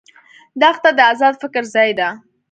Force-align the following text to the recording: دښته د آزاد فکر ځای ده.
دښته 0.61 0.89
د 0.97 0.99
آزاد 1.11 1.33
فکر 1.41 1.63
ځای 1.75 1.91
ده. 1.99 2.09